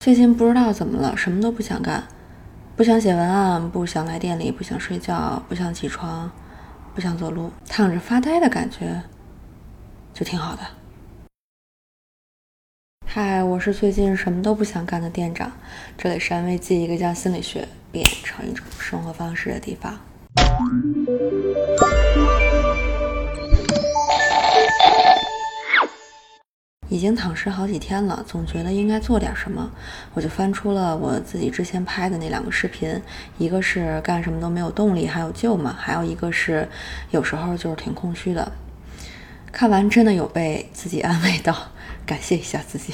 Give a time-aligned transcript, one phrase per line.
[0.00, 2.06] 最近不知道怎么了，什么都不想干，
[2.76, 6.30] 不想写文案，不想来店里，不想睡觉，不想起床，
[6.94, 9.02] 不想走路，躺着发呆的感觉
[10.14, 10.62] 就挺好的。
[13.08, 15.50] 嗨，我是最近什么都不想干的店长，
[15.96, 19.98] 这里是安慰剂，一个将心理学变成一种生活方式的地方。
[26.88, 29.70] 已经躺尸好几天了，总觉得应该做点什么，
[30.14, 33.00] 我就翻出了我自己之前拍的那两个视频，
[33.36, 35.76] 一个是干什么都没有动力，还有救吗？
[35.78, 36.66] 还有一个是
[37.10, 38.50] 有时候就是挺空虚的。
[39.52, 41.54] 看完真的有被自己安慰到，
[42.06, 42.92] 感谢一下自己，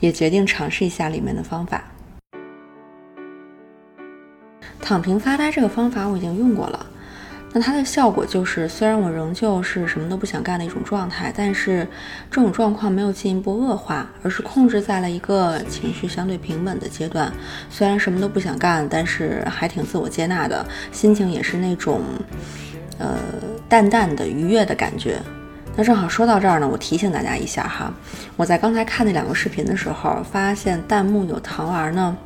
[0.00, 1.84] 也决定尝试一下里面的方法。
[4.80, 6.86] 躺平发呆这个方法我已经用过了。
[7.54, 11.86] 那它的效果就是，虽然我仍旧是什么都不想干的一种状态，但是
[12.30, 17.30] 这种状况没有进一步恶化，而是控制在了一个情绪相对平稳的阶段。
[17.68, 22.00] 虽然什么都不想干，但是还挺自我接纳的，心情也是那种，
[22.98, 23.18] 呃，
[23.68, 25.18] 淡淡的愉悦的感觉。
[25.76, 27.92] 那正好说到这儿呢，我提醒大家一下哈，
[28.36, 32.16] 我在刚才看那两个视频的时候，发现弹幕有糖丸呢。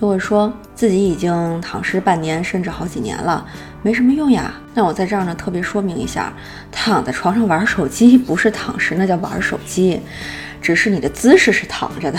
[0.00, 3.44] 就会说自己已经躺尸半年，甚至好几年了，
[3.82, 4.52] 没什么用呀。
[4.74, 6.32] 那我在这儿呢，特别说明一下，
[6.70, 10.00] 躺在床上玩手机不是躺尸，那叫玩手机，
[10.62, 12.18] 只是你的姿势是躺着的。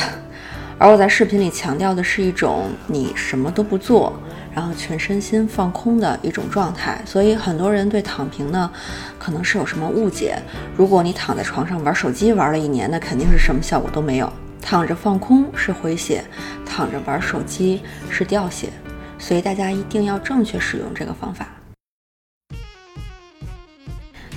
[0.77, 4.17] 而我在视频里强调的是一种你什么都不做，
[4.53, 7.01] 然后全身心放空的一种状态。
[7.05, 8.69] 所以很多人对躺平呢，
[9.17, 10.37] 可能是有什么误解。
[10.75, 14.31] 如果你躺在床上玩手机玩了一年，那肯定是什么效果都没有。
[14.61, 16.23] 躺着放空是回血，
[16.65, 18.69] 躺着玩手机是掉血，
[19.17, 21.47] 所以大家一定要正确使用这个方法。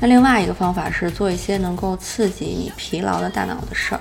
[0.01, 4.01] 那另外一个方法是做一些能够刺激你疲劳的大脑的事儿。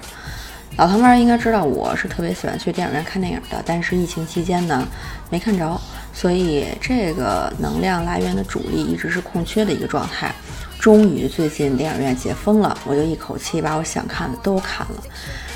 [0.78, 4.88] 老唐们应该知道，我是特别喜欢去电影院看电影的，但是疫情期间呢
[5.30, 5.80] 没看着，
[6.14, 10.34] 所以这个能量来源的主力一直是空缺的一个状态。
[10.82, 15.04] 终于最近电影院解封了，我就一口气把我想看的都看了。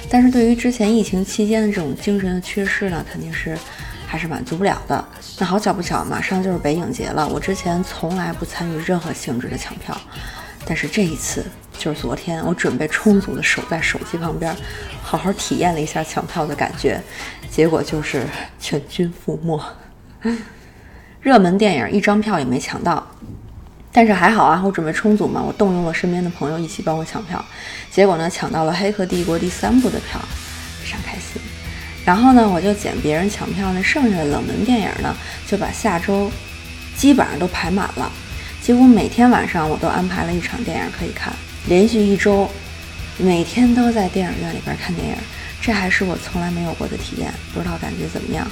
[0.08, 3.58] 但是对于之前疫情期间的这种精神的缺失呢，肯定是
[4.06, 5.03] 还是满足不了的。
[5.40, 7.28] 那好巧不巧，马上就是北影节了。
[7.28, 10.00] 我之前从来不参与任何性质的抢票，
[10.63, 11.44] 但是这一次
[11.75, 14.56] 就是昨天，我准备充足的守在手机旁边，
[15.02, 17.02] 好好体验了一下抢票的感觉，
[17.50, 18.28] 结果就是
[18.59, 19.59] 全军覆没，
[21.19, 23.07] 热门电影一张票也没抢到。
[23.95, 27.44] 但是还好啊，我准备充足嘛，我动用了身边的朋友一起帮我抢票，
[27.89, 30.19] 结果呢抢到了《黑客帝国》第三部的票，
[30.83, 31.41] 非常开心。
[32.03, 35.16] 然后呢，我就捡别人抢票那剩下的冷门电影呢，
[35.47, 36.29] 就把下周
[36.97, 38.11] 基本上都排满了，
[38.61, 41.31] 几乎每天晚上我都安排了一场电影可以看，
[41.67, 42.50] 连续一周
[43.17, 45.16] 每天都在电影院里边看电影，
[45.62, 48.45] 这还是我从来没有过的体验，不知道感觉怎么样？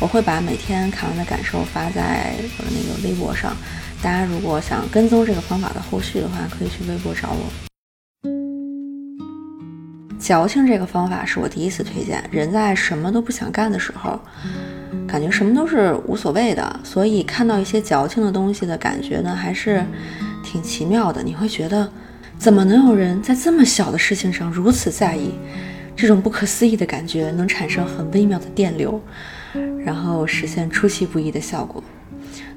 [0.00, 3.56] 我会把每天看完的感受发在我的那个微博上。
[4.02, 7.46] 大家如果想跟踪这个方法的后续的话，可以去微博找我。
[10.18, 12.22] 矫情这个方法是我第一次推荐。
[12.30, 14.18] 人在什么都不想干的时候，
[15.06, 19.84] 感觉什么都是无所谓的，所以看到一些矫情的东西的感觉呢，还是
[20.42, 21.22] 挺奇妙的。
[21.22, 21.90] 你会觉得，
[22.38, 25.32] 怎么能有人在这么小的事情上如此在意？
[25.96, 29.00] 这种不可思议的感觉能产生很微妙的电流，
[29.84, 31.82] 然后实现出其不意的效果。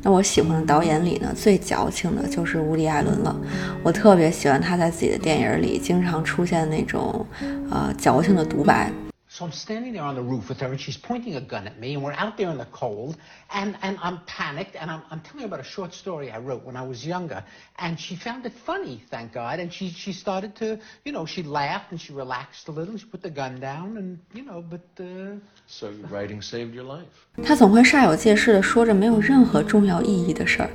[0.02, 3.36] 那我喜欢的导演里呢，最矫情的就是伍迪·艾伦了。
[3.84, 7.26] 我特别喜欢他在自己的电影里经常出现那种，
[7.70, 8.92] 呃，矫情的独白。
[9.37, 11.95] So I'm standing there on the roof with her, and she's pointing a gun at me,
[11.95, 13.17] and we're out there in the cold,
[13.55, 16.63] and, and I'm panicked, and I'm, I'm telling her about a short story I wrote
[16.67, 17.43] when I was younger,
[17.79, 21.43] and she found it funny, thank God, and she, she started to, you know, she
[21.43, 24.83] laughed and she relaxed a little, she put the gun down, and, you know, but...
[25.03, 25.39] Uh...
[25.67, 27.09] So writing saved your life?
[27.43, 30.69] 他总会煞有介事地说着没有任何重要意义的事儿，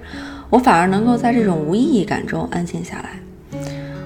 [0.49, 3.19] 我反而能够在这种无意义感中安静下来。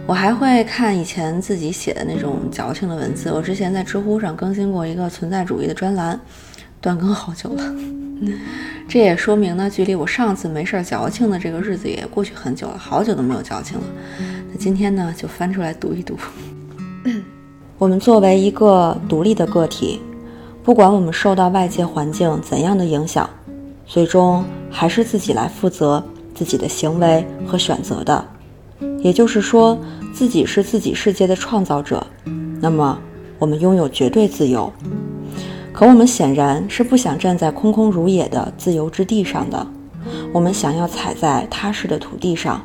[0.07, 3.33] 我还会看以前自己写的那种矫情的文字。
[3.33, 6.19] 我之前在知乎上更新过一个存在主义的专栏，
[6.81, 7.75] 断更好久了。
[8.89, 13.85] 这也说明呢，距离我上次没事儿矫情的这个日子也过去很久了，好久都没有矫情了。
[14.53, 16.17] 那今天呢，就翻出来读一读。
[17.77, 20.01] 我们作为一个独立的个体，
[20.63, 23.29] 不管我们受到外界环境怎样的影响，
[23.85, 26.03] 最终还是自己来负责
[26.33, 28.25] 自己的行为和选择的。
[29.07, 29.79] 也就是说。
[30.17, 32.07] 自己是自己世界的创造者，
[32.59, 32.99] 那么
[33.39, 34.73] 我们拥有绝对自由。
[35.75, 39.67] 可我们显然是不想站在空空如也的自由之地上的，
[40.33, 42.65] 我们想要踩在踏实的土地上。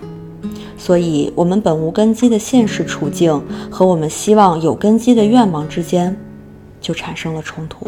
[0.77, 6.15] 所以，我们本无根基的现实处境和我们希望有根基的愿望之间，
[6.79, 7.85] 就产生了冲突。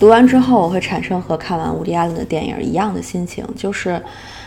[0.00, 4.02] 读完之后，我会产生和看完伍迪·艾伦的电影一样的心情，就是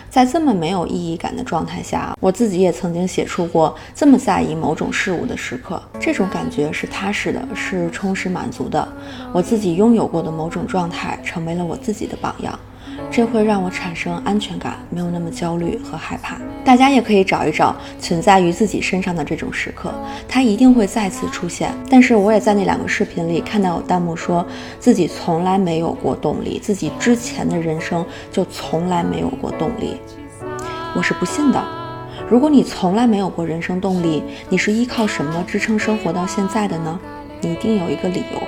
[0.10, 5.80] 在这么没有意义感的状态下，我自己也曾经写出过这么在意某种事物的时刻。
[6.00, 8.88] 这种感觉是踏实的，是充实满足的。
[9.32, 12.58] 我自己拥有过的某种状态，成为了我自己的榜样。
[13.16, 16.36] 这会让我产生安全感，没有那么焦虑和害怕。
[16.66, 19.94] 大家也可以找一找存在于自己身上的这种时刻，
[20.28, 21.72] 它一定会再次出现。
[21.88, 24.44] 但是我也在那两个视频里看到有弹幕说
[24.80, 29.96] 自己从来没有过动力，自己之前的人生就从来没有过动力。
[30.96, 31.64] 我是不信的。
[32.28, 37.00] 如果你从来没有过人生动力，你是依靠什么支撑生活到现在的呢？
[37.42, 38.42] 你一定有一个理由，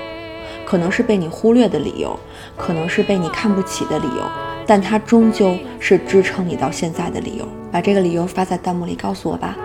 [0.65, 2.19] 可能是被你忽略的理由，
[2.57, 4.23] 可能是被你看不起的理由。
[4.67, 7.47] 但它终究是支撑你到现在的理由。
[7.71, 9.55] 把这个理由发在弹幕里告诉我吧，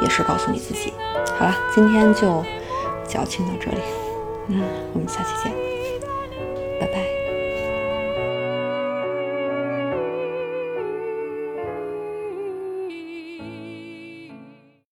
[0.00, 0.92] 也是告诉你自己。
[1.38, 2.44] 好了，今天就
[3.06, 3.78] 矫情到这里，
[4.48, 4.62] 嗯，
[4.92, 5.52] 我们下期见，
[6.80, 7.17] 拜拜。